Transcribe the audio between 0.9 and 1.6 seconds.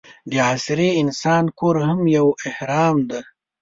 انسان